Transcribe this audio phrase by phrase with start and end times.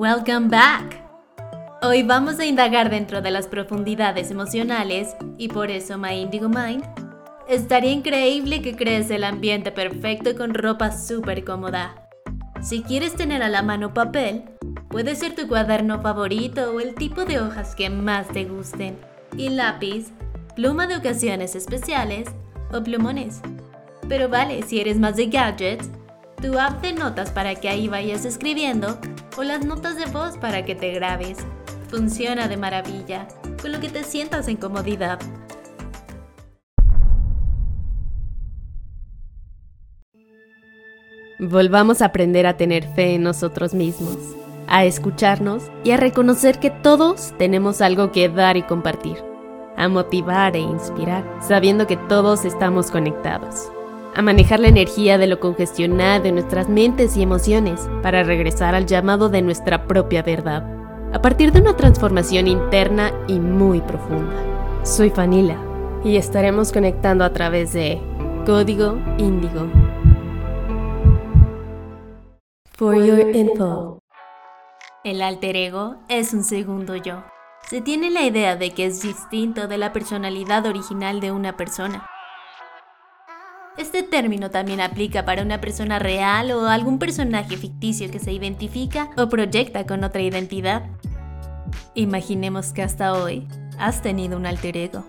[0.00, 1.04] Welcome back.
[1.82, 6.82] Hoy vamos a indagar dentro de las profundidades emocionales y por eso My Indigo Mind
[7.46, 12.08] estaría increíble que crees el ambiente perfecto con ropa súper cómoda.
[12.62, 14.44] Si quieres tener a la mano papel,
[14.88, 18.96] puede ser tu cuaderno favorito o el tipo de hojas que más te gusten,
[19.36, 20.12] y lápiz,
[20.56, 22.26] pluma de ocasiones especiales
[22.72, 23.42] o plumones.
[24.08, 25.90] Pero vale, si eres más de gadgets,
[26.40, 28.98] tu app de notas para que ahí vayas escribiendo
[29.36, 31.38] o las notas de voz para que te grabes.
[31.88, 33.26] Funciona de maravilla,
[33.60, 35.18] con lo que te sientas en comodidad.
[41.38, 44.18] Volvamos a aprender a tener fe en nosotros mismos,
[44.66, 49.16] a escucharnos y a reconocer que todos tenemos algo que dar y compartir,
[49.76, 53.70] a motivar e inspirar, sabiendo que todos estamos conectados
[54.14, 58.86] a manejar la energía de lo congestionada de nuestras mentes y emociones para regresar al
[58.86, 60.64] llamado de nuestra propia verdad,
[61.12, 64.34] a partir de una transformación interna y muy profunda.
[64.82, 65.56] Soy Fanila
[66.04, 68.00] y estaremos conectando a través de
[68.46, 69.70] Código Índigo.
[72.72, 73.98] For your info.
[75.04, 77.22] El alter ego es un segundo yo.
[77.68, 82.06] Se tiene la idea de que es distinto de la personalidad original de una persona
[83.80, 89.10] este término también aplica para una persona real o algún personaje ficticio que se identifica
[89.16, 90.84] o proyecta con otra identidad.
[91.94, 95.04] Imaginemos que hasta hoy has tenido un alter ego.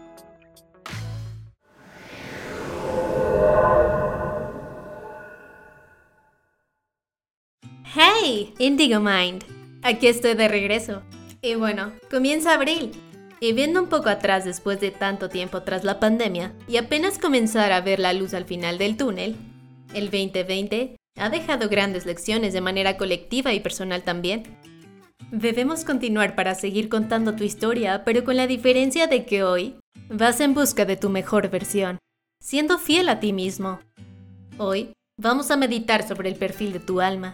[7.94, 8.54] ¡Hey!
[8.58, 9.44] Indigo Mind.
[9.84, 11.02] Aquí estoy de regreso.
[11.42, 12.92] Y bueno, comienza abril.
[13.44, 17.72] Y viendo un poco atrás después de tanto tiempo tras la pandemia y apenas comenzar
[17.72, 19.36] a ver la luz al final del túnel,
[19.96, 24.44] el 2020 ha dejado grandes lecciones de manera colectiva y personal también.
[25.32, 29.76] Debemos continuar para seguir contando tu historia, pero con la diferencia de que hoy
[30.08, 31.98] vas en busca de tu mejor versión,
[32.40, 33.80] siendo fiel a ti mismo.
[34.60, 37.34] Hoy vamos a meditar sobre el perfil de tu alma,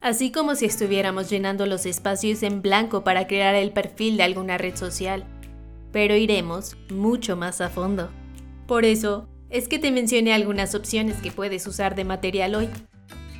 [0.00, 4.56] así como si estuviéramos llenando los espacios en blanco para crear el perfil de alguna
[4.56, 5.24] red social,
[5.96, 8.10] pero iremos mucho más a fondo.
[8.66, 12.68] Por eso, es que te mencioné algunas opciones que puedes usar de material hoy.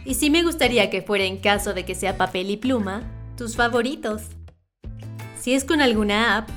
[0.07, 3.03] Y sí me gustaría que fuera en caso de que sea papel y pluma,
[3.37, 4.23] tus favoritos.
[5.39, 6.49] Si es con alguna app,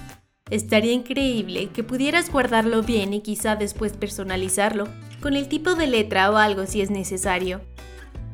[0.50, 4.88] estaría increíble que pudieras guardarlo bien y quizá después personalizarlo,
[5.22, 7.60] con el tipo de letra o algo si es necesario.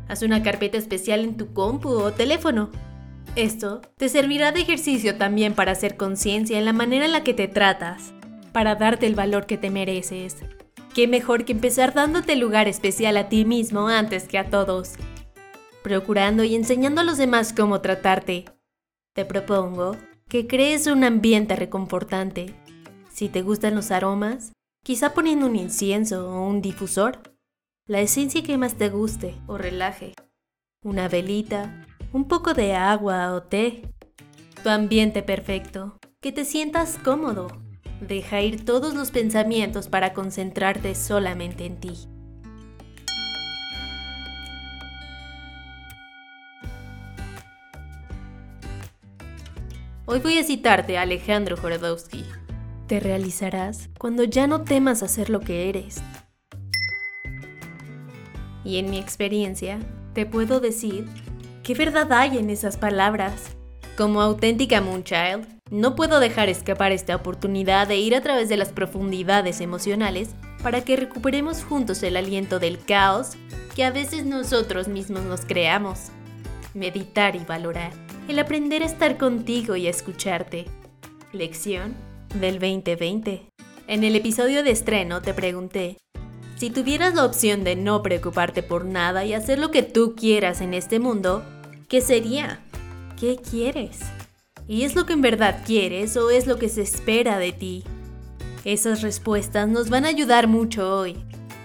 [0.08, 2.70] Haz una carpeta especial en tu compu o teléfono.
[3.35, 7.34] Esto te servirá de ejercicio también para hacer conciencia en la manera en la que
[7.34, 8.13] te tratas,
[8.53, 10.38] para darte el valor que te mereces.
[10.94, 14.94] Qué mejor que empezar dándote lugar especial a ti mismo antes que a todos,
[15.84, 18.46] procurando y enseñando a los demás cómo tratarte.
[19.13, 19.97] Te propongo
[20.29, 22.56] que crees un ambiente reconfortante.
[23.12, 27.19] Si te gustan los aromas, quizá poniendo un incienso o un difusor
[27.85, 30.13] la esencia que más te guste o relaje,
[30.84, 31.85] una velita,
[32.16, 33.81] un poco de agua o té,
[34.64, 37.48] tu ambiente perfecto, que te sientas cómodo.
[38.00, 41.92] Deja ir todos los pensamientos para concentrarte solamente en ti.
[50.06, 52.24] Hoy voy a citarte a Alejandro Jorodowski.
[52.88, 56.02] Te realizarás cuando ya no temas hacer lo que eres,
[58.64, 59.80] y en mi experiencia,
[60.14, 61.09] te puedo decir
[61.66, 63.56] qué verdad hay en esas palabras.
[63.98, 68.70] Como auténtica Moonchild, no puedo dejar escapar esta oportunidad de ir a través de las
[68.70, 70.30] profundidades emocionales
[70.62, 73.31] para que recuperemos juntos el aliento del caos
[73.76, 76.09] que a veces nosotros mismos nos creamos.
[76.76, 77.92] Meditar y valorar.
[78.28, 80.66] El aprender a estar contigo y a escucharte.
[81.34, 81.96] Lección
[82.36, 83.50] del 2020.
[83.88, 85.97] En el episodio de estreno te pregunté,
[86.58, 90.62] si tuvieras la opción de no preocuparte por nada y hacer lo que tú quieras
[90.62, 91.44] en este mundo,
[91.88, 92.59] ¿qué sería?
[93.19, 93.99] ¿Qué quieres?
[94.67, 97.84] ¿Y es lo que en verdad quieres o es lo que se espera de ti?
[98.64, 101.16] Esas respuestas nos van a ayudar mucho hoy.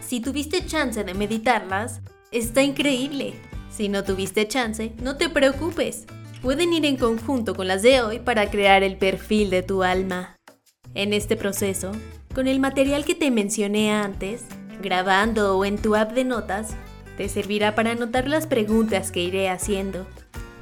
[0.07, 2.01] Si tuviste chance de meditarlas,
[2.31, 3.35] está increíble.
[3.71, 6.05] Si no tuviste chance, no te preocupes.
[6.43, 10.37] Pueden ir en conjunto con las de hoy para crear el perfil de tu alma.
[10.95, 11.93] En este proceso,
[12.35, 14.45] con el material que te mencioné antes,
[14.83, 16.75] grabando o en tu app de notas,
[17.21, 20.07] te servirá para anotar las preguntas que iré haciendo,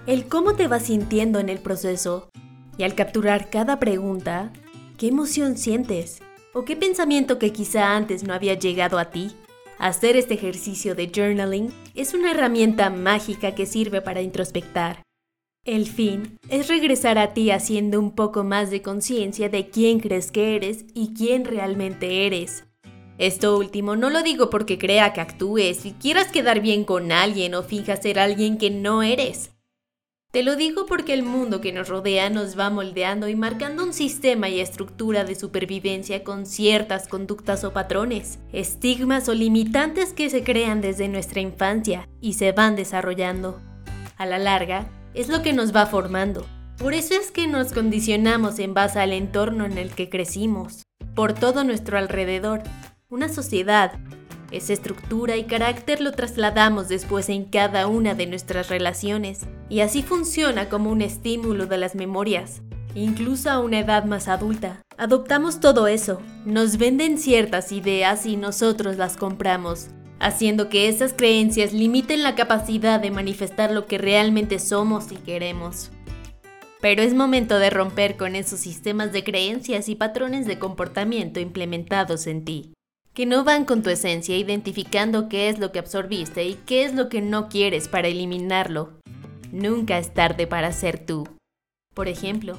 [0.08, 2.30] el cómo te vas sintiendo en el proceso
[2.76, 4.52] y al capturar cada pregunta,
[4.96, 6.20] qué emoción sientes
[6.52, 9.36] o qué pensamiento que quizá antes no había llegado a ti.
[9.78, 15.04] Hacer este ejercicio de journaling es una herramienta mágica que sirve para introspectar,
[15.64, 20.32] El fin es regresar a ti haciendo un poco más de conciencia de quién crees
[20.32, 22.67] que eres y quién realmente eres.
[23.18, 27.54] Esto último no lo digo porque crea que actúes y quieras quedar bien con alguien
[27.54, 29.50] o finjas ser alguien que no eres.
[30.30, 33.94] Te lo digo porque el mundo que nos rodea nos va moldeando y marcando un
[33.94, 40.44] sistema y estructura de supervivencia con ciertas conductas o patrones, estigmas o limitantes que se
[40.44, 43.58] crean desde nuestra infancia y se van desarrollando.
[44.18, 46.46] A la larga, es lo que nos va formando.
[46.76, 50.82] Por eso es que nos condicionamos en base al entorno en el que crecimos,
[51.14, 52.62] por todo nuestro alrededor.
[53.10, 53.92] Una sociedad.
[54.50, 60.02] Esa estructura y carácter lo trasladamos después en cada una de nuestras relaciones, y así
[60.02, 62.60] funciona como un estímulo de las memorias.
[62.94, 68.98] Incluso a una edad más adulta, adoptamos todo eso, nos venden ciertas ideas y nosotros
[68.98, 69.88] las compramos,
[70.20, 75.90] haciendo que esas creencias limiten la capacidad de manifestar lo que realmente somos y queremos.
[76.82, 82.26] Pero es momento de romper con esos sistemas de creencias y patrones de comportamiento implementados
[82.26, 82.74] en ti,
[83.18, 86.94] que no van con tu esencia identificando qué es lo que absorbiste y qué es
[86.94, 88.92] lo que no quieres para eliminarlo.
[89.50, 91.26] Nunca es tarde para ser tú.
[91.94, 92.56] Por ejemplo,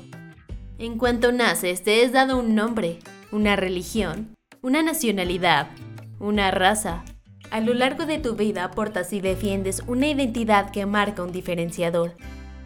[0.78, 3.00] en cuanto naces te es dado un nombre,
[3.32, 5.70] una religión, una nacionalidad,
[6.20, 7.06] una raza,
[7.52, 12.18] a lo largo de tu vida aportas y defiendes una identidad que marca un diferenciador.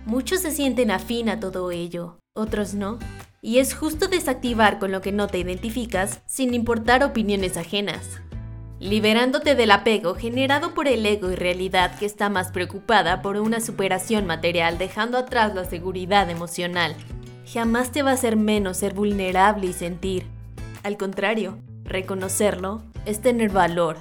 [0.07, 2.99] Muchos se sienten afín a todo ello, otros no.
[3.41, 8.21] Y es justo desactivar con lo que no te identificas sin importar opiniones ajenas.
[8.79, 13.61] Liberándote del apego generado por el ego y realidad que está más preocupada por una
[13.61, 16.95] superación material dejando atrás la seguridad emocional.
[17.51, 20.25] Jamás te va a ser menos ser vulnerable y sentir.
[20.83, 23.97] Al contrario, reconocerlo es tener valor,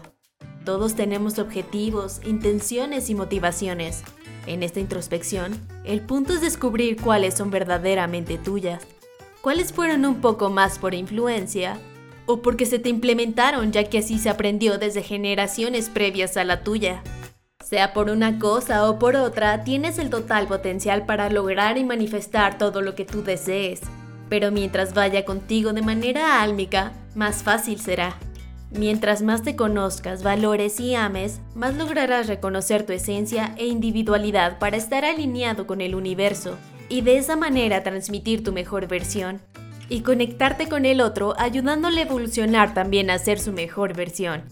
[0.64, 4.04] todos tenemos objetivos, intenciones y motivaciones.
[4.46, 8.82] En esta introspección, el punto es descubrir cuáles son verdaderamente tuyas,
[9.40, 11.78] cuáles fueron un poco más por influencia
[12.26, 16.62] o porque se te implementaron ya que así se aprendió desde generaciones previas a la
[16.62, 17.02] tuya.
[17.64, 22.58] Sea por una cosa o por otra, tienes el total potencial para lograr y manifestar
[22.58, 23.80] todo lo que tú desees.
[24.28, 28.16] Pero mientras vaya contigo de manera álmica, más fácil será.
[28.74, 34.78] Mientras más te conozcas, valores y ames, más lograrás reconocer tu esencia e individualidad para
[34.78, 36.56] estar alineado con el universo
[36.88, 39.42] y de esa manera transmitir tu mejor versión
[39.90, 44.42] y conectarte con el otro ayudándole a evolucionar también a ser su mejor versión.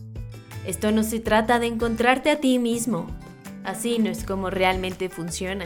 [0.67, 3.06] Esto no se trata de encontrarte a ti mismo,
[3.64, 5.64] así no es como realmente funciona,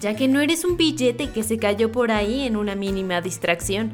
[0.00, 3.92] ya que no eres un billete que se cayó por ahí en una mínima distracción.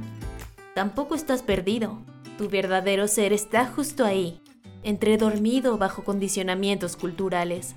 [0.75, 1.99] Tampoco estás perdido,
[2.37, 4.41] tu verdadero ser está justo ahí,
[4.83, 7.75] entredormido bajo condicionamientos culturales.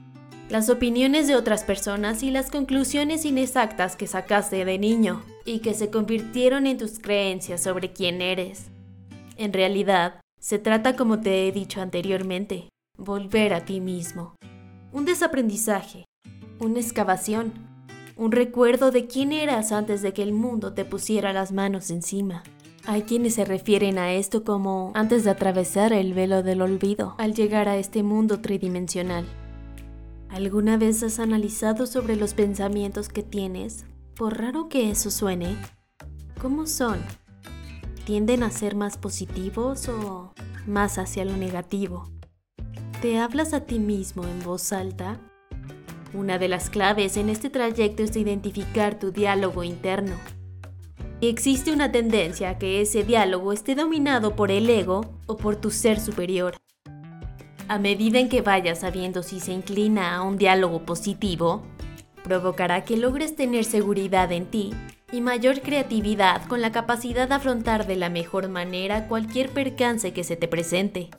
[0.50, 5.74] Las opiniones de otras personas y las conclusiones inexactas que sacaste de niño y que
[5.74, 8.68] se convirtieron en tus creencias sobre quién eres.
[9.36, 14.36] En realidad, se trata como te he dicho anteriormente, volver a ti mismo.
[14.92, 16.06] Un desaprendizaje,
[16.60, 17.54] una excavación,
[18.16, 22.44] un recuerdo de quién eras antes de que el mundo te pusiera las manos encima.
[22.90, 27.34] Hay quienes se refieren a esto como antes de atravesar el velo del olvido, al
[27.34, 29.26] llegar a este mundo tridimensional.
[30.30, 33.84] ¿Alguna vez has analizado sobre los pensamientos que tienes?
[34.16, 35.58] Por raro que eso suene,
[36.42, 37.02] ¿cómo son?
[38.06, 40.34] ¿Tienden a ser más positivos o
[40.66, 42.10] más hacia lo negativo?
[43.02, 45.20] ¿Te hablas a ti mismo en voz alta?
[46.14, 50.16] Una de las claves en este trayecto es identificar tu diálogo interno
[51.20, 55.72] Existe una tendencia a que ese diálogo esté dominado por el ego o por tu
[55.72, 56.56] ser superior.
[57.68, 61.64] A medida en que vayas sabiendo si se inclina a un diálogo positivo,
[62.24, 64.76] provocará que logres tener seguridad en ti
[65.12, 70.24] y mayor creatividad con la capacidad de afrontar de la mejor manera cualquier percance que
[70.24, 71.10] se te presente.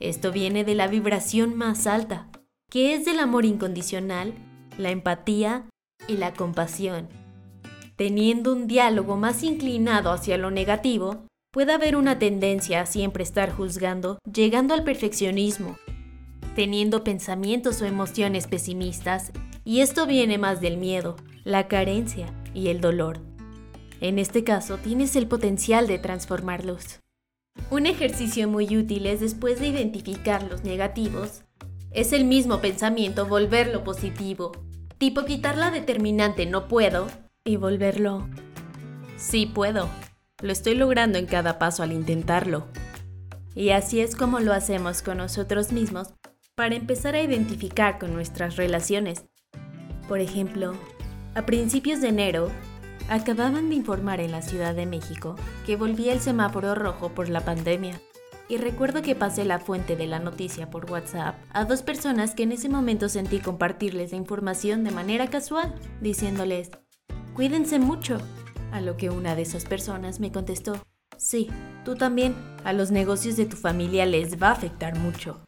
[0.00, 2.30] Esto viene de la vibración más alta,
[2.68, 4.34] que es del amor incondicional,
[4.76, 5.66] la empatía
[6.08, 7.25] y la compasión.
[7.96, 13.50] Teniendo un diálogo más inclinado hacia lo negativo, puede haber una tendencia a siempre estar
[13.50, 15.78] juzgando, llegando al perfeccionismo,
[16.54, 19.32] teniendo pensamientos o emociones pesimistas,
[19.64, 23.20] y esto viene más del miedo, la carencia y el dolor.
[24.02, 27.00] En este caso, tienes el potencial de transformarlos.
[27.70, 31.44] Un ejercicio muy útil es después de identificar los negativos,
[31.92, 34.52] es el mismo pensamiento volverlo positivo,
[34.98, 37.06] tipo quitar la determinante no puedo
[37.46, 38.28] y volverlo.
[39.16, 39.88] Sí puedo.
[40.42, 42.66] Lo estoy logrando en cada paso al intentarlo.
[43.54, 46.08] Y así es como lo hacemos con nosotros mismos
[46.54, 49.24] para empezar a identificar con nuestras relaciones.
[50.08, 50.74] Por ejemplo,
[51.34, 52.50] A principios de enero,
[53.10, 55.36] acababan de informar en la Ciudad de México
[55.66, 58.00] que volvía el semáforo rojo por la pandemia.
[58.48, 62.44] Y recuerdo que pasé la fuente de la noticia por WhatsApp a dos personas que
[62.44, 66.70] en ese momento sentí compartirles la información de manera casual, diciéndoles,
[67.36, 68.16] cuídense mucho.
[68.72, 70.80] A lo que una de esas personas me contestó,
[71.18, 71.48] sí,
[71.84, 75.40] tú también, a los negocios de tu familia les va a afectar mucho.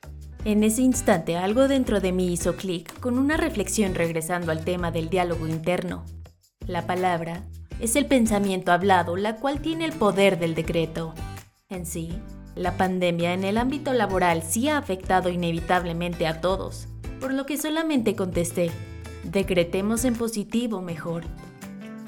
[0.44, 4.90] En ese instante algo dentro de mí hizo clic con una reflexión regresando al tema
[4.90, 6.04] del diálogo interno.
[6.66, 7.42] La palabra
[7.80, 11.14] es el pensamiento hablado, la cual tiene el poder del decreto.
[11.70, 12.10] En sí,
[12.54, 16.86] la pandemia en el ámbito laboral sí ha afectado inevitablemente a todos,
[17.18, 18.70] por lo que solamente contesté,
[19.24, 21.24] decretemos en positivo mejor.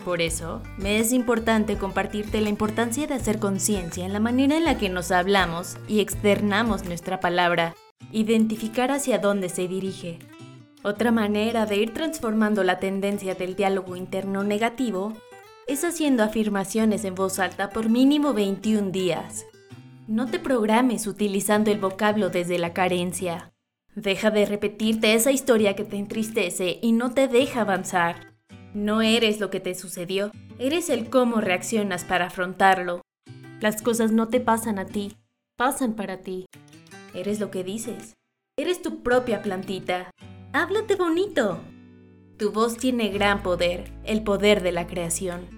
[0.04, 4.64] Por eso, me es importante compartirte la importancia de hacer conciencia en la manera en
[4.64, 7.74] la que nos hablamos y externamos nuestra palabra
[8.12, 10.18] identificar hacia dónde se dirige.
[10.82, 15.12] Otra manera de ir transformando la tendencia del diálogo interno negativo
[15.66, 19.44] es haciendo afirmaciones en voz alta por mínimo 21 días.
[20.08, 23.52] No te programes utilizando el vocablo desde la carencia.
[23.94, 28.29] Deja de repetirte esa historia que te entristece y no te deja avanzar.
[28.72, 33.02] No eres lo que te sucedió, eres el cómo reaccionas para afrontarlo.
[33.60, 35.16] Las cosas no te pasan a ti,
[35.56, 36.46] pasan para ti.
[37.12, 38.14] Eres lo que dices.
[38.56, 40.10] Eres tu propia plantita.
[40.52, 41.60] Háblate bonito.
[42.38, 45.48] Tu voz tiene gran poder, el poder de la creación.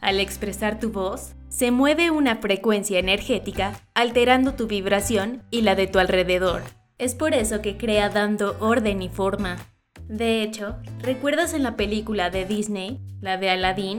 [0.00, 5.86] Al expresar tu voz, se mueve una frecuencia energética, alterando tu vibración y la de
[5.86, 6.62] tu alrededor.
[6.96, 9.58] Es por eso que crea dando orden y forma.
[10.08, 13.98] De hecho, ¿recuerdas en la película de Disney, la de Aladdin?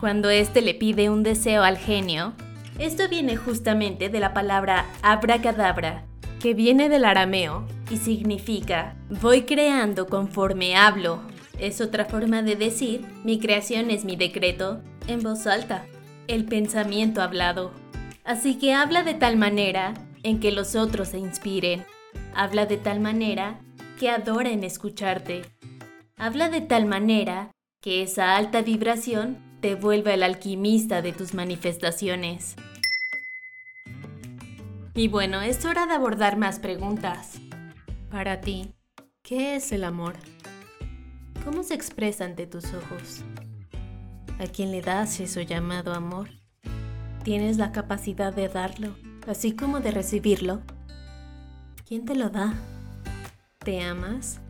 [0.00, 2.34] Cuando éste le pide un deseo al genio,
[2.78, 6.04] esto viene justamente de la palabra abracadabra,
[6.40, 11.20] que viene del arameo y significa voy creando conforme hablo.
[11.58, 15.86] Es otra forma de decir mi creación es mi decreto en voz alta,
[16.26, 17.72] el pensamiento hablado.
[18.24, 21.84] Así que habla de tal manera en que los otros se inspiren.
[22.34, 23.60] Habla de tal manera
[23.98, 25.42] que adoren escucharte.
[26.16, 32.56] Habla de tal manera que esa alta vibración te vuelva el alquimista de tus manifestaciones.
[34.94, 37.40] Y bueno, es hora de abordar más preguntas.
[38.10, 38.74] Para ti,
[39.22, 40.14] ¿qué es el amor?
[41.44, 43.22] ¿Cómo se expresa ante tus ojos?
[44.38, 46.30] ¿A quién le das eso llamado amor?
[47.22, 48.94] ¿Tienes la capacidad de darlo,
[49.26, 50.62] así como de recibirlo?
[51.86, 52.54] ¿Quién te lo da?
[53.64, 54.40] ¿Te amas?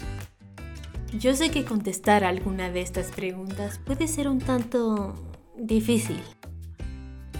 [1.17, 5.15] Yo sé que contestar alguna de estas preguntas puede ser un tanto
[5.57, 6.21] difícil.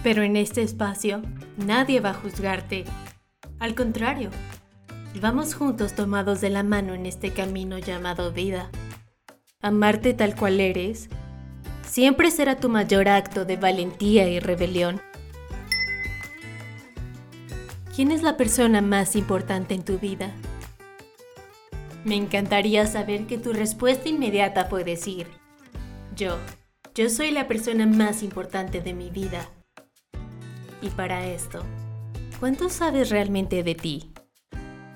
[0.01, 1.21] Pero en este espacio
[1.57, 2.85] nadie va a juzgarte.
[3.59, 4.29] Al contrario,
[5.19, 8.69] vamos juntos tomados de la mano en este camino llamado vida.
[9.61, 11.09] Amarte tal cual eres
[11.85, 15.01] siempre será tu mayor acto de valentía y rebelión.
[17.93, 20.33] ¿Quién es la persona más importante en tu vida?
[22.05, 25.25] Me encantaría saber que tu respuesta inmediata fue decir,
[26.15, 26.37] yo,
[26.93, 29.49] yo soy la persona más importante de mi vida.
[30.83, 31.63] Y para esto,
[32.39, 34.13] ¿cuánto sabes realmente de ti?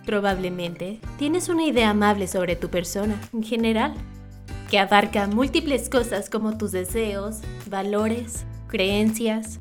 [0.06, 3.96] Probablemente tienes una idea amable sobre tu persona en general,
[4.70, 9.60] que abarca múltiples cosas como tus deseos, valores, creencias,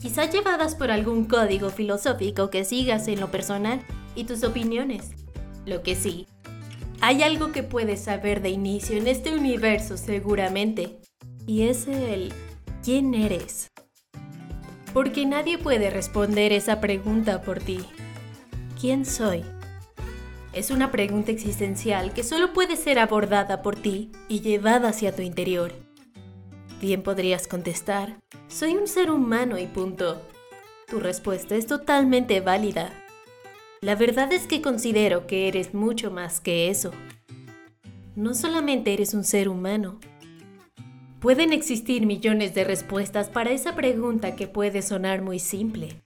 [0.00, 3.80] quizá llevadas por algún código filosófico que sigas en lo personal
[4.14, 5.10] y tus opiniones.
[5.66, 6.28] Lo que sí,
[7.00, 10.98] hay algo que puedes saber de inicio en este universo seguramente,
[11.46, 12.32] y es el
[12.82, 13.70] quién eres
[14.92, 17.84] porque nadie puede responder esa pregunta por ti.
[18.80, 19.44] ¿Quién soy?
[20.52, 25.22] Es una pregunta existencial que solo puede ser abordada por ti y llevada hacia tu
[25.22, 25.72] interior.
[26.80, 30.20] Bien podrías contestar, soy un ser humano y punto.
[30.88, 32.90] Tu respuesta es totalmente válida.
[33.80, 36.92] La verdad es que considero que eres mucho más que eso.
[38.16, 40.00] No solamente eres un ser humano,
[41.20, 46.00] Pueden existir millones de respuestas para esa pregunta que puede sonar muy simple.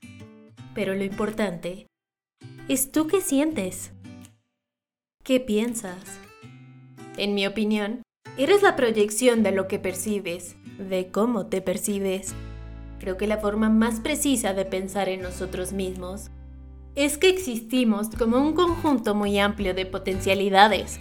[0.73, 1.85] Pero lo importante
[2.67, 3.91] es tú qué sientes.
[5.23, 6.19] ¿Qué piensas?
[7.15, 8.01] En mi opinión,
[8.39, 12.33] eres la proyección de lo que percibes, de cómo te percibes.
[12.99, 16.31] Creo que la forma más precisa de pensar en nosotros mismos
[16.95, 20.99] es que existimos como un conjunto muy amplio de potencialidades,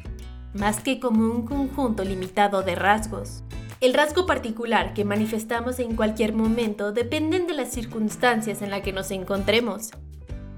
[0.54, 3.42] más que como un conjunto limitado de rasgos.
[3.80, 8.92] El rasgo particular que manifestamos en cualquier momento dependen de las circunstancias en las que
[8.92, 9.90] nos encontremos.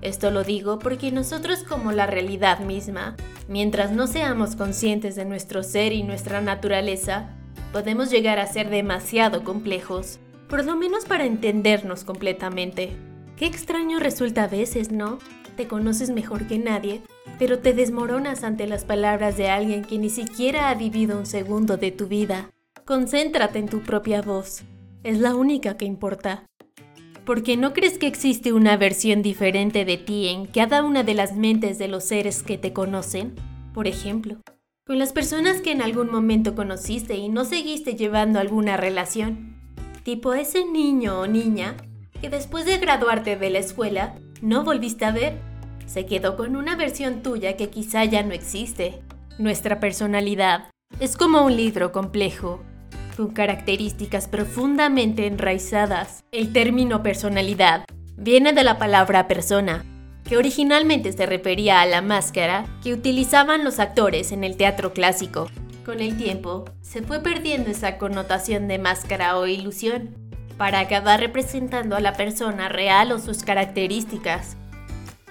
[0.03, 3.17] Esto lo digo porque nosotros como la realidad misma,
[3.49, 7.31] mientras no seamos conscientes de nuestro ser y nuestra naturaleza,
[7.73, 13.14] podemos llegar a ser demasiado complejos, por lo menos para entendernos completamente.
[13.45, 15.19] Qué extraño resulta a veces, ¿no?
[15.59, 17.03] Te conoces mejor que nadie,
[17.39, 21.77] pero te desmoronas ante las palabras de alguien que ni siquiera ha vivido un segundo
[21.77, 22.51] de tu vida.
[22.87, 24.63] Concéntrate en tu propia voz.
[25.03, 26.47] Es la única que importa.
[27.27, 31.37] Porque no crees que existe una versión diferente de ti en cada una de las
[31.37, 33.35] mentes de los seres que te conocen?
[33.75, 34.39] Por ejemplo,
[34.87, 39.55] con las personas que en algún momento conociste y no seguiste llevando alguna relación.
[40.03, 41.77] Tipo ese niño o niña
[42.25, 45.35] que después de graduarte de la escuela no volviste a ver.
[45.85, 49.03] Se quedó con una versión tuya que quizá ya no existe.
[49.37, 52.63] Nuestra personalidad es como un libro complejo
[53.15, 56.25] con características profundamente enraizadas.
[56.33, 57.85] El término personalidad
[58.17, 59.85] viene de la palabra persona,
[60.27, 65.51] que originalmente se refería a la máscara que utilizaban los actores en el teatro clásico.
[65.85, 70.17] Con el tiempo, se fue perdiendo esa connotación de máscara o ilusión,
[70.57, 74.57] para acabar representando a la persona real o sus características.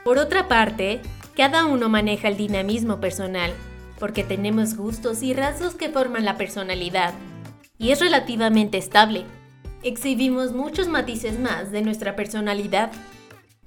[0.04, 1.02] Por otra parte,
[1.36, 3.52] cada uno maneja el dinamismo personal,
[4.00, 7.14] porque tenemos gustos y rasgos que forman la personalidad,
[7.78, 9.26] y es relativamente estable.
[9.82, 12.92] Exhibimos muchos matices más de nuestra personalidad,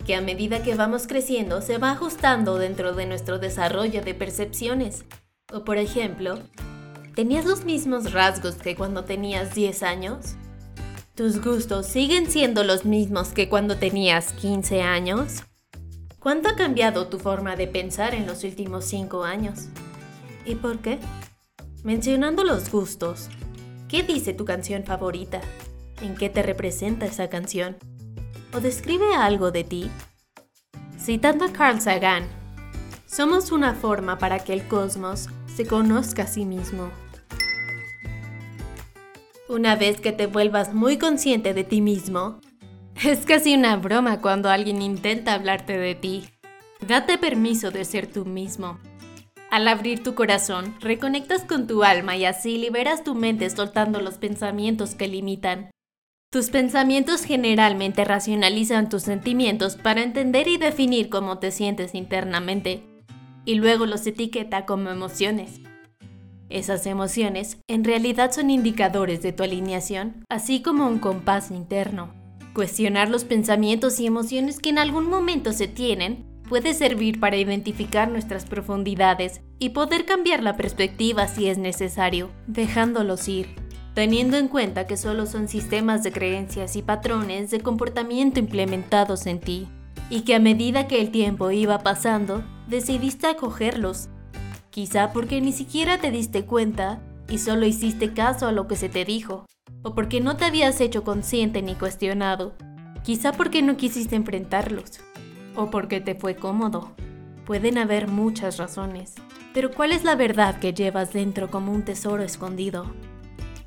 [0.06, 5.04] que a medida que vamos creciendo se va ajustando dentro de nuestro desarrollo de percepciones.
[5.52, 6.38] O por ejemplo,
[7.14, 10.36] ¿tenías los mismos rasgos que cuando tenías 10 años?
[11.16, 15.44] ¿Tus gustos siguen siendo los mismos que cuando tenías 15 años?
[16.20, 19.68] ¿Cuánto ha cambiado tu forma de pensar en los últimos 5 años?
[20.44, 20.98] ¿Y por qué?
[21.82, 23.30] Mencionando los gustos,
[23.88, 25.40] ¿Qué dice tu canción favorita?
[26.02, 27.76] ¿En qué te representa esa canción?
[28.52, 29.90] ¿O describe algo de ti?
[30.98, 32.26] Citando a Carl Sagan,
[33.06, 36.90] somos una forma para que el cosmos se conozca a sí mismo.
[39.48, 42.40] Una vez que te vuelvas muy consciente de ti mismo,
[43.04, 46.24] es casi una broma cuando alguien intenta hablarte de ti.
[46.84, 48.80] Date permiso de ser tú mismo.
[49.48, 54.18] Al abrir tu corazón, reconectas con tu alma y así liberas tu mente soltando los
[54.18, 55.70] pensamientos que limitan.
[56.32, 62.82] Tus pensamientos generalmente racionalizan tus sentimientos para entender y definir cómo te sientes internamente,
[63.44, 65.60] y luego los etiqueta como emociones.
[66.48, 72.14] Esas emociones en realidad son indicadores de tu alineación, así como un compás interno.
[72.54, 78.08] Cuestionar los pensamientos y emociones que en algún momento se tienen puede servir para identificar
[78.08, 83.48] nuestras profundidades y poder cambiar la perspectiva si es necesario, dejándolos ir,
[83.94, 89.40] teniendo en cuenta que solo son sistemas de creencias y patrones de comportamiento implementados en
[89.40, 89.68] ti,
[90.10, 94.08] y que a medida que el tiempo iba pasando, decidiste acogerlos,
[94.76, 98.90] quizá porque ni siquiera te diste cuenta y solo hiciste caso a lo que se
[98.90, 99.46] te dijo,
[99.82, 102.52] o porque no te habías hecho consciente ni cuestionado,
[103.02, 105.00] quizá porque no quisiste enfrentarlos
[105.54, 106.92] o porque te fue cómodo.
[107.46, 109.14] Pueden haber muchas razones,
[109.54, 112.92] pero ¿cuál es la verdad que llevas dentro como un tesoro escondido?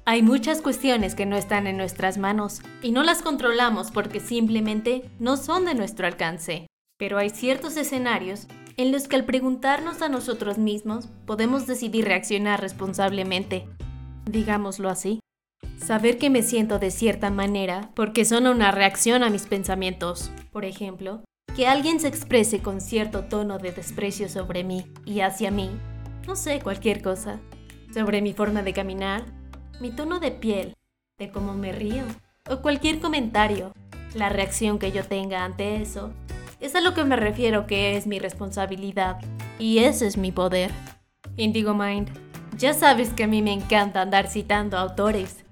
[0.06, 5.10] Hay muchas cuestiones que no están en nuestras manos y no las controlamos porque simplemente
[5.17, 6.67] no son de nuestro alcance.
[7.00, 8.45] Pero hay ciertos escenarios
[8.80, 13.68] en los que al preguntarnos a nosotros mismos podemos decidir reaccionar responsablemente.
[14.26, 15.20] Digámoslo así.
[15.78, 20.32] Saber que me siento de cierta manera porque son una reacción a mis pensamientos.
[20.54, 21.26] Por ejemplo,
[21.58, 25.70] que alguien se exprese con cierto tono de desprecio sobre mí y hacia mí,
[26.26, 27.42] no sé, cualquier cosa,
[27.94, 29.26] sobre mi forma de caminar,
[29.82, 30.74] mi tono de piel,
[31.18, 32.06] de cómo me río,
[32.50, 33.74] o cualquier comentario,
[34.13, 36.13] la reacción que yo tenga ante eso,
[36.60, 39.17] es a lo que me refiero que es mi responsabilidad,
[39.58, 40.72] y ese es mi poder.
[41.38, 42.10] Indigo Mind,
[42.58, 45.43] ya sabes que a mí me encanta andar citando autores,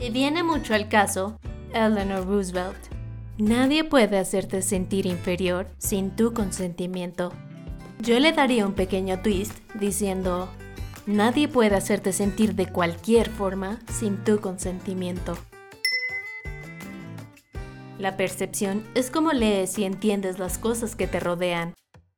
[0.00, 1.38] y viene mucho al caso
[1.72, 2.76] Eleanor Roosevelt.
[3.38, 7.32] Nadie puede hacerte sentir inferior sin tu consentimiento.
[8.00, 10.48] Yo le daría un pequeño twist diciendo,
[11.06, 15.38] nadie puede hacerte sentir de cualquier forma sin tu consentimiento.
[17.98, 21.74] La percepción es como lees y entiendes las cosas que te rodean.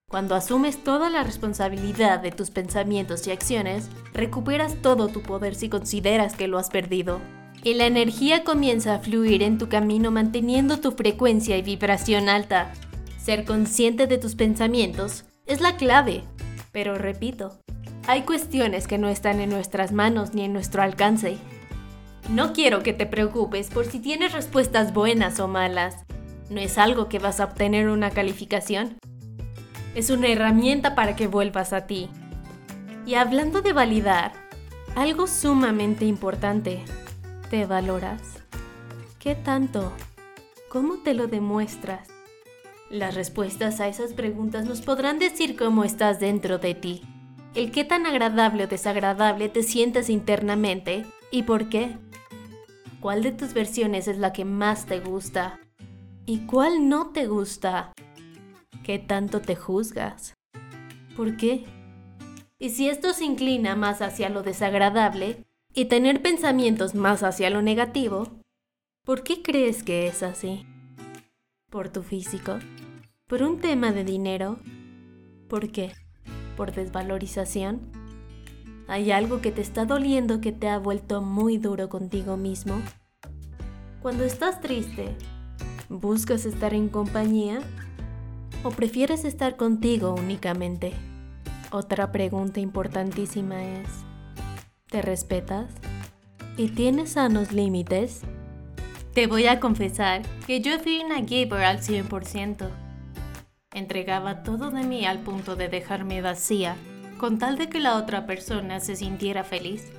[0.08, 5.68] Cuando asumes toda la responsabilidad de tus pensamientos y acciones, recuperas todo tu poder si
[5.68, 7.20] consideras que lo has perdido
[7.62, 12.72] y la energía comienza a fluir en tu camino manteniendo tu frecuencia y vibración alta.
[13.18, 16.24] Ser consciente de tus pensamientos es la clave,
[16.72, 17.58] pero repito,
[18.06, 21.38] hay cuestiones que no están en nuestras manos ni en nuestro alcance.
[22.30, 26.04] No quiero que te preocupes por si tienes respuestas buenas o malas.
[26.48, 28.98] No es algo que vas a obtener una calificación.
[29.96, 32.08] Es una herramienta para que vuelvas a ti.
[33.04, 34.32] Y hablando de validar,
[34.96, 36.82] Algo sumamente importante.
[37.48, 38.20] ¿Te valoras?
[39.20, 39.92] ¿Qué tanto?
[40.68, 42.08] ¿Cómo te lo demuestras?
[42.90, 47.02] Las respuestas a esas preguntas nos podrán decir cómo estás dentro de ti,
[47.54, 51.96] el qué tan agradable o desagradable te sientes internamente y por qué.
[53.00, 55.58] ¿Cuál de tus versiones es la que más te gusta?
[56.26, 57.94] ¿Y cuál no te gusta?
[58.84, 60.34] ¿Qué tanto te juzgas?
[61.16, 61.64] ¿Por qué?
[62.58, 67.62] Y si esto se inclina más hacia lo desagradable y tener pensamientos más hacia lo
[67.62, 68.28] negativo,
[69.06, 70.66] ¿por qué crees que es así?
[71.70, 72.58] ¿Por tu físico?
[73.26, 74.58] ¿Por un tema de dinero?
[75.48, 75.92] ¿Por qué?
[76.54, 77.99] ¿Por desvalorización?
[78.90, 82.82] ¿Hay algo que te está doliendo que te ha vuelto muy duro contigo mismo?
[84.02, 85.14] Cuando estás triste,
[85.88, 87.60] ¿buscas estar en compañía?
[88.64, 90.92] ¿O prefieres estar contigo únicamente?
[91.70, 93.86] Otra pregunta importantísima es,
[94.88, 95.72] ¿te respetas?
[96.56, 98.22] ¿Y tienes sanos límites?
[99.14, 102.68] Te voy a confesar que yo fui una giver al 100%.
[103.72, 106.74] Entregaba todo de mí al punto de dejarme vacía,
[107.20, 109.92] con tal de que la otra persona se sintiera feliz.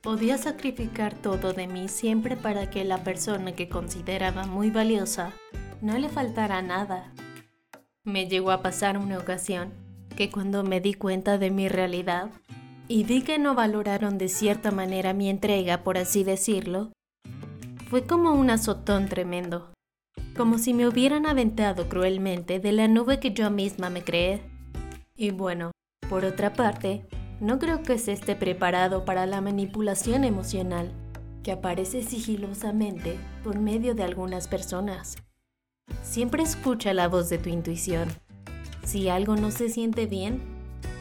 [0.00, 5.32] Podía sacrificar todo de mí siempre para que la persona que consideraba muy valiosa
[5.80, 7.12] no le faltara nada.
[8.02, 9.72] Me llegó a pasar una ocasión
[10.16, 12.30] que cuando me di cuenta de mi realidad
[12.88, 16.90] y vi que no valoraron de cierta manera mi entrega, por así decirlo,
[17.88, 19.70] fue como un azotón tremendo,
[20.36, 24.42] como si me hubieran aventado cruelmente de la nube que yo misma me creé.
[25.14, 25.70] Y bueno,
[26.08, 27.06] por otra parte,
[27.40, 30.92] no creo que se esté preparado para la manipulación emocional
[31.42, 35.16] que aparece sigilosamente por medio de algunas personas.
[36.02, 38.08] Siempre escucha la voz de tu intuición
[38.88, 40.40] si algo no se siente bien,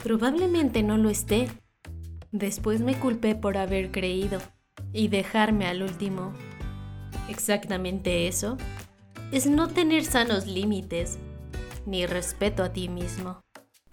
[0.03, 1.47] probablemente no lo esté.
[2.33, 4.39] Después me culpé por haber creído
[4.91, 6.33] y dejarme al último.
[7.29, 8.57] Exactamente eso
[9.31, 11.17] es no tener sanos límites
[11.85, 13.39] ni respeto a ti mismo.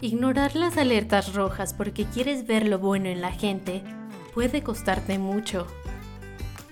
[0.01, 3.83] Ignorar las alertas rojas porque quieres ver lo bueno en la gente
[4.33, 5.67] puede costarte mucho.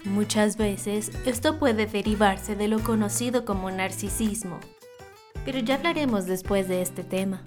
[0.03, 4.59] Muchas veces esto puede derivarse de lo conocido como narcisismo
[5.45, 7.41] pero ya hablaremos después de este tema.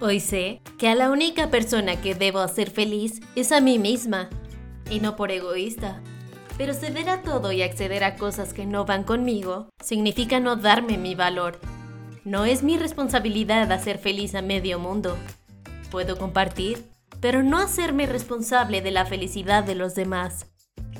[0.00, 4.28] Hoy sé que a la única persona que debo hacer feliz es a mí misma,
[4.90, 6.02] y no por egoísta.
[6.56, 10.98] Pero ceder a todo y acceder a cosas que no van conmigo significa no darme
[10.98, 11.58] mi valor.
[12.24, 15.18] No es mi responsabilidad hacer feliz a medio mundo.
[15.90, 16.82] Puedo compartir,
[17.20, 20.46] pero no hacerme responsable de la felicidad de los demás.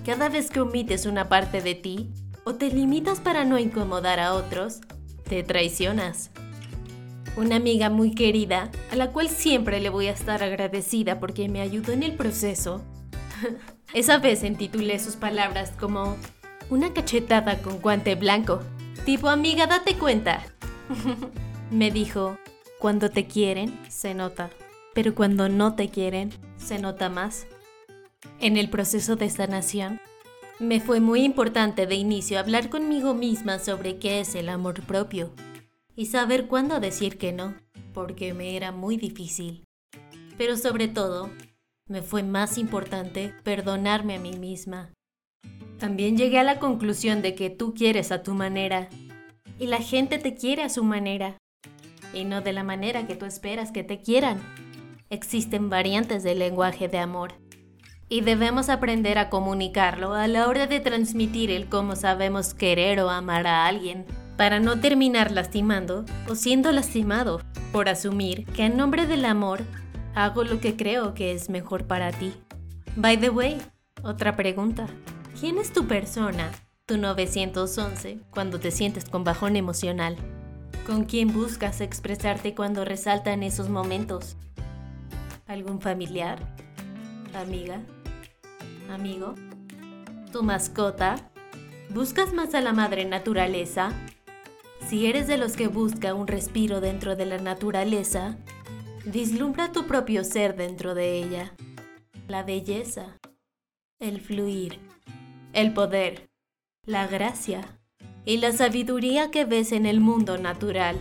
[0.05, 2.13] Cada vez que omites una parte de ti
[2.45, 4.81] o te limitas para no incomodar a otros,
[5.27, 6.31] te traicionas.
[7.39, 11.63] Una amiga muy querida, a la cual siempre le voy a estar agradecida porque me
[11.63, 12.83] ayudó en el proceso.
[13.95, 16.19] Esa vez entitulé sus palabras como
[16.69, 18.61] una cachetada con guante blanco.
[19.07, 20.43] Tipo, amiga, date cuenta.
[21.71, 22.39] me dijo,
[22.79, 24.51] cuando te quieren, se nota,
[24.95, 27.47] pero cuando no te quieren, se nota más.
[28.41, 30.01] En el proceso de sanación,
[30.61, 35.33] me fue muy importante de inicio hablar conmigo misma sobre qué es el amor propio
[35.97, 37.55] y saber cuándo decir que no,
[37.93, 39.65] porque me era muy difícil.
[40.37, 41.31] Pero sobre todo,
[41.87, 44.93] me fue más importante perdonarme a mí misma.
[45.79, 48.89] También llegué a la conclusión de que tú quieres a tu manera
[49.59, 51.39] y la gente te quiere a su manera
[52.13, 54.41] y no de la manera que tú esperas que te quieran.
[55.11, 57.35] Existen variantes del lenguaje de amor
[58.09, 63.11] y debemos aprender a comunicarlo a la hora de transmitir el cómo sabemos querer o
[63.11, 64.05] amar a alguien,
[64.37, 67.41] para no terminar lastimando o siendo lastimado
[67.73, 69.63] por asumir que en nombre del amor
[70.15, 72.35] hago lo que creo que es mejor para ti.
[72.97, 73.61] By the way,
[74.03, 74.87] otra pregunta.
[75.39, 76.51] ¿Quién es tu persona,
[76.87, 80.17] tu 911, cuando te sientes con bajón emocional?
[80.87, 84.37] ¿Con quién buscas expresarte cuando resaltan esos momentos?
[85.47, 86.55] ¿Algún familiar?
[87.35, 87.81] amiga,
[88.91, 89.35] amigo,
[90.31, 91.31] tu mascota.
[91.89, 93.91] ¿Buscas más a la madre naturaleza?
[94.87, 98.37] Si eres de los que busca un respiro dentro de la naturaleza,
[99.07, 101.55] vislumbra tu propio ser dentro de ella.
[102.29, 103.19] La belleza,
[103.99, 104.79] el fluir,
[105.55, 106.34] el poder,
[106.87, 107.63] la gracia
[108.25, 110.97] y la sabiduría que ves en el mundo natural.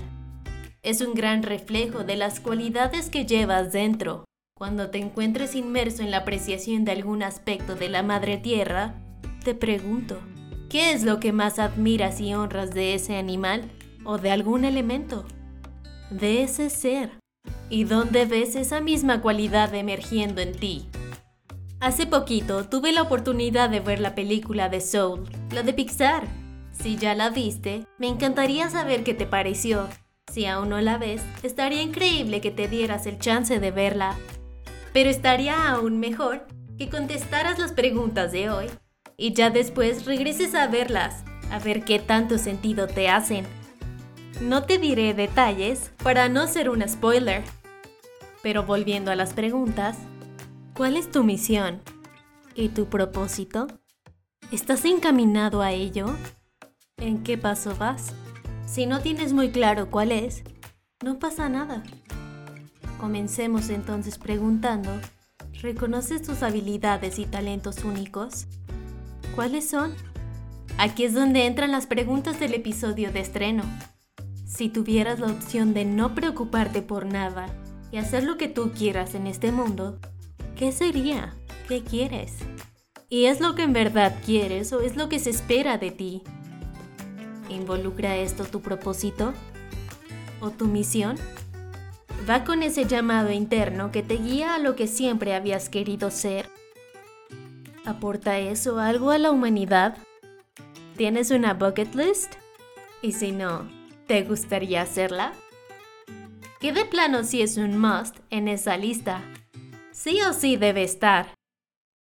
[0.82, 6.12] Es un gran reflejo de las cualidades que llevas dentro cuando te encuentres inmerso en
[6.12, 8.93] la apreciación de algún aspecto de la Madre Tierra,
[9.43, 10.19] te pregunto,
[10.69, 13.69] ¿qué es lo que más admiras y honras de ese animal
[14.06, 15.26] o de algún elemento?
[16.12, 17.10] De ese ser.
[17.69, 20.88] ¿Y dónde ves esa misma cualidad emergiendo en ti?
[21.84, 26.24] Hace poquito tuve la oportunidad de ver la película de Soul, la de Pixar.
[26.72, 29.89] Si ya la viste, me encantaría saber qué te pareció.
[30.32, 34.15] Si aún no la ves, estaría increíble que te dieras el chance de verla.
[34.93, 38.67] Pero estaría aún mejor que contestaras las preguntas de hoy
[39.17, 43.46] y ya después regreses a verlas, a ver qué tanto sentido te hacen.
[44.39, 47.43] No te diré detalles para no ser un spoiler.
[48.41, 49.98] Pero volviendo a las preguntas,
[50.73, 51.81] ¿cuál es tu misión?
[52.55, 53.67] ¿Y tu propósito?
[54.51, 56.15] ¿Estás encaminado a ello?
[56.97, 58.13] ¿En qué paso vas?
[58.65, 60.43] Si no tienes muy claro cuál es,
[61.03, 61.83] no pasa nada.
[62.99, 64.89] Comencemos entonces preguntando,
[65.62, 68.47] ¿reconoces tus habilidades y talentos únicos?
[69.36, 69.93] ¿Cuáles son?
[70.77, 73.63] Aquí es donde entran las preguntas del episodio de estreno.
[74.45, 77.47] Si tuvieras la opción de no preocuparte por nada
[77.91, 79.99] y hacer lo que tú quieras en este mundo,
[80.63, 81.34] ¿qué sería?
[81.67, 82.36] ¿Qué quieres?
[83.10, 86.23] ¿Y es lo que en verdad quieres o es lo que se espera de ti?
[87.49, 89.34] ¿Involucra esto tu propósito?
[90.39, 91.17] ¿O tu misión?
[92.30, 96.47] Va con ese llamado interno que te guía a lo que siempre habías querido ser.
[97.84, 99.97] ¿Aporta eso algo a la humanidad?
[100.95, 102.36] ¿Tienes una bucket list?
[103.02, 103.69] Y si no,
[104.08, 105.34] ¿te gustaría hacerla?
[106.62, 109.21] ¿Qué de plano si es un must en esa lista?
[109.93, 111.36] Sí o sí debe estar.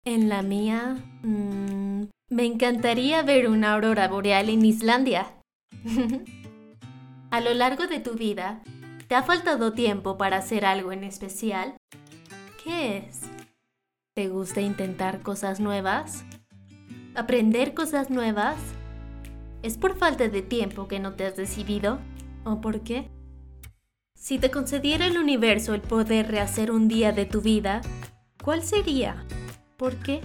[0.05, 5.27] En la mía, mmm, me encantaría ver una aurora boreal en Islandia.
[7.31, 8.61] A lo largo de tu vida,
[9.07, 11.77] ¿te ha faltado tiempo para hacer algo en especial?
[12.61, 13.21] ¿Qué es?
[14.13, 16.25] ¿Te gusta intentar cosas nuevas?
[17.15, 18.57] ¿Aprender cosas nuevas?
[19.63, 21.99] ¿Es por falta de tiempo que no te has decidido?
[22.43, 23.09] ¿O por qué?
[24.27, 27.79] Si te concediera el universo el poder rehacer un día de tu vida,
[28.43, 29.25] ¿cuál sería?
[29.77, 30.19] ¿Por qué?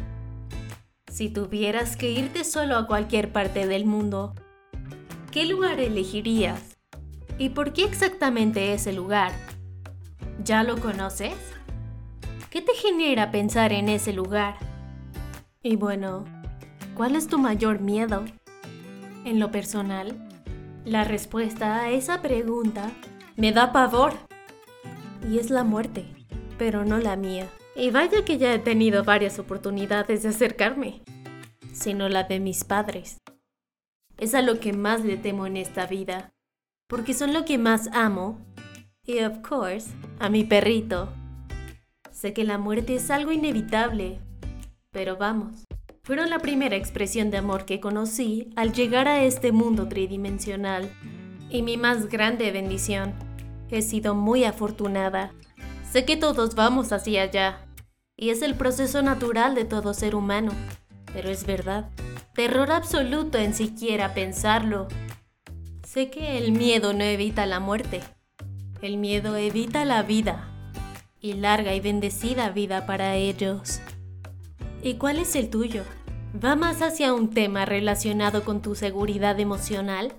[1.06, 4.34] Si tuvieras que irte solo a cualquier parte del mundo,
[5.30, 6.76] ¿qué lugar elegirías?
[7.38, 9.30] ¿Y por qué exactamente ese lugar?
[10.42, 11.36] ¿Ya lo conoces?
[12.50, 14.56] ¿Qué te genera pensar en ese lugar?
[15.62, 16.24] Y bueno,
[16.96, 18.24] ¿cuál es tu mayor miedo?
[19.24, 20.28] En lo personal,
[20.84, 22.90] la respuesta a esa pregunta
[23.36, 24.14] me da pavor.
[25.28, 26.06] Y es la muerte,
[26.58, 27.48] pero no la mía.
[27.74, 31.02] Y vaya que ya he tenido varias oportunidades de acercarme,
[31.72, 33.18] sino la de mis padres.
[34.18, 36.32] Es a lo que más le temo en esta vida,
[36.88, 38.38] porque son lo que más amo.
[39.04, 39.90] Y of course,
[40.20, 41.08] a mi perrito.
[42.10, 44.20] Sé que la muerte es algo inevitable,
[44.90, 45.64] pero vamos,
[46.04, 50.90] fueron la primera expresión de amor que conocí al llegar a este mundo tridimensional.
[51.52, 53.14] Y mi más grande bendición.
[53.70, 55.32] He sido muy afortunada
[55.92, 57.66] Sé que todos vamos hacia allá,
[58.16, 60.52] y es el proceso natural de todo ser humano,
[61.12, 61.90] pero es verdad,
[62.32, 64.88] terror absoluto en siquiera pensarlo.
[65.86, 68.00] Sé que el miedo no evita la muerte,
[68.80, 70.48] el miedo evita la vida,
[71.20, 73.80] y larga y bendecida vida para ellos.
[74.82, 75.82] ¿Y cuál es el tuyo?
[76.42, 80.14] ¿Va más hacia un tema relacionado con tu seguridad emocional?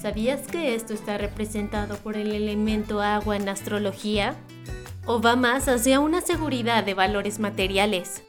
[0.00, 4.36] ¿Sabías que esto está representado por el elemento agua en astrología?
[5.06, 8.22] o va más hacia una seguridad de valores materiales.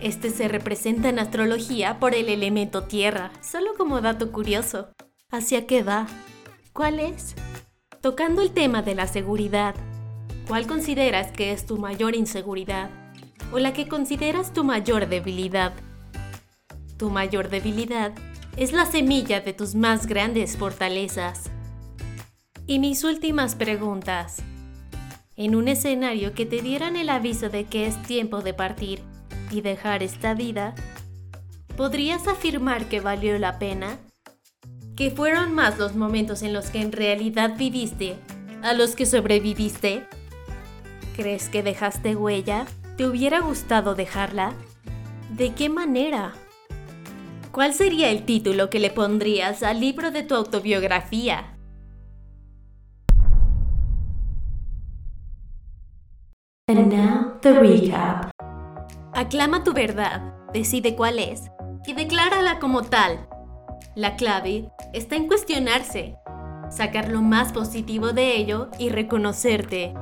[0.00, 4.88] Este se representa en astrología por el elemento tierra, solo como dato curioso.
[5.30, 6.06] ¿Hacia qué va?
[6.72, 7.34] ¿Cuál es?
[8.00, 9.74] Tocando el tema de la seguridad,
[10.46, 12.90] ¿cuál consideras que es tu mayor inseguridad?
[13.52, 15.74] ¿O la que consideras tu mayor debilidad?
[16.96, 18.14] Tu mayor debilidad
[18.58, 21.44] es la semilla de tus más grandes fortalezas.
[22.66, 24.42] Y mis últimas preguntas
[25.36, 29.00] en un escenario que te dieran el aviso de que es tiempo de partir
[29.52, 30.74] y dejar esta vida,
[31.76, 33.98] ¿podrías afirmar que valió la pena?
[34.96, 38.16] ¿Que fueron más los momentos en los que en realidad viviste
[38.64, 40.04] a los que sobreviviste?
[41.14, 42.66] ¿Crees que dejaste huella?
[42.96, 44.52] ¿Te hubiera gustado dejarla?
[45.30, 46.34] ¿De qué manera?
[47.58, 51.58] ¿Cuál sería el título que le pondrías al libro de tu autobiografía?
[56.68, 58.30] And now the recap.
[59.12, 61.50] Aclama tu verdad, decide cuál es
[61.84, 63.26] y declárala como tal.
[63.96, 66.14] La clave está en cuestionarse,
[66.70, 69.94] sacar lo más positivo de ello y reconocerte.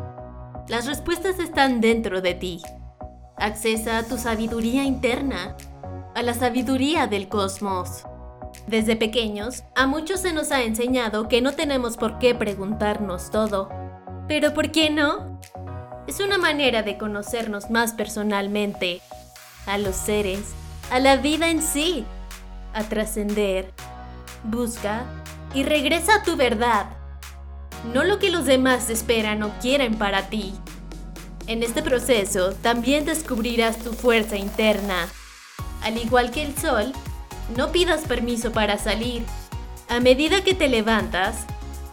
[0.69, 2.61] Las respuestas están dentro de ti.
[3.39, 5.57] Accesa a tu sabiduría interna,
[6.17, 8.05] a la sabiduría del cosmos.
[8.67, 13.69] Desde pequeños, a muchos se nos ha enseñado que no tenemos por qué preguntarnos todo.
[14.27, 15.39] Pero ¿por qué no?
[16.07, 19.03] es una manera de conocernos más personalmente.
[19.67, 20.55] a los seres,
[20.91, 22.07] a la vida en sí,
[22.73, 23.73] a trascender.
[24.45, 25.05] Busca
[25.53, 26.87] y regresa a tu verdad,
[27.93, 30.55] no lo que los demás esperan o quieren para ti.
[31.49, 35.09] En este proceso también descubrirás tu fuerza interna.
[35.87, 36.93] Al igual que el sol,
[37.57, 39.23] no pidas permiso para salir.
[39.89, 41.45] A medida que te levantas,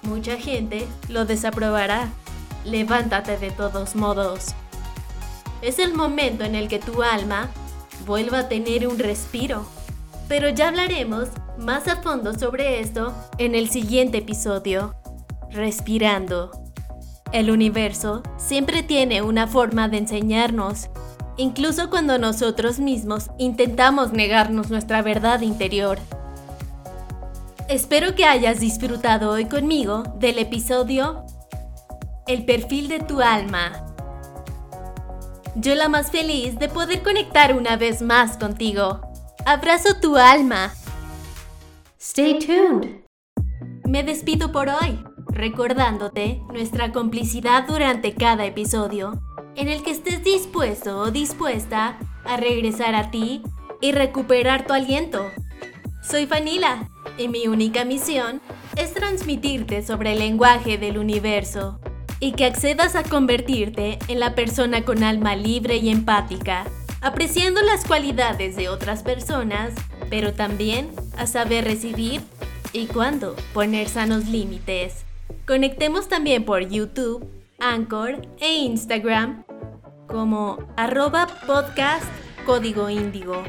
[0.02, 2.10] mucha gente lo desaprobará.
[2.66, 4.56] Levántate de todos modos.
[5.62, 7.52] Es el momento en el que tu alma
[8.08, 9.64] vuelva a tener un respiro.
[10.28, 11.30] Pero ya hablaremos
[11.60, 14.96] más a fondo sobre esto en el siguiente episodio.
[15.52, 16.50] Respirando.
[17.32, 20.90] El universo siempre tiene una forma de enseñarnos,
[21.38, 26.00] incluso cuando nosotros mismos intentamos negarnos nuestra verdad interior.
[27.70, 31.26] Espero que hayas disfrutado hoy conmigo del episodio
[32.28, 33.86] El perfil de tu alma.
[35.56, 39.02] Yo la más feliz de poder conectar una vez más contigo.
[39.46, 40.74] Abrazo tu alma.
[42.00, 43.04] Stay tuned.
[43.86, 49.22] Me despido por hoy, recordándote nuestra complicidad durante cada episodio,
[49.56, 53.44] en el que estés dispuesto o dispuesta a regresar a ti
[53.82, 55.32] y recuperar tu aliento.
[56.02, 58.42] Soy Fanila y mi única misión
[58.76, 61.80] es transmitirte sobre el lenguaje del universo
[62.20, 66.66] y que accedas a convertirte en la persona con alma libre y empática,
[67.02, 69.74] apreciando las cualidades de otras personas
[70.10, 72.22] pero también a saber recibir
[72.72, 75.06] y cuándo poner sanos límites.
[75.48, 77.28] Conectemos también por YouTube,
[77.64, 79.46] Anchor e Instagram
[80.08, 82.06] como arroba podcast
[82.46, 83.42] código índigo.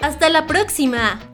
[0.00, 1.31] Hasta la próxima.